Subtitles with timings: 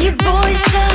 [0.00, 0.89] Your boy's